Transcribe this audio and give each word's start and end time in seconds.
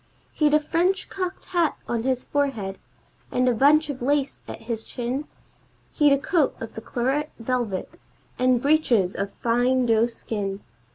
He'd 0.33 0.55
a 0.55 0.59
French 0.59 1.09
cocked 1.09 1.45
hat 1.53 1.75
on 1.87 2.01
his 2.01 2.25
forehead, 2.25 2.79
and 3.31 3.47
a 3.47 3.53
bunch 3.53 3.87
of 3.87 4.01
lace 4.01 4.41
at 4.47 4.61
his 4.61 4.83
chin; 4.83 5.25
He'd 5.91 6.11
a 6.11 6.17
coat 6.17 6.55
of 6.59 6.73
the 6.73 6.81
claret 6.81 7.29
velvet, 7.37 7.99
and 8.39 8.59
breeches 8.63 9.15
of 9.15 9.31
fine 9.43 9.85
doe 9.85 10.07
skin. 10.07 10.61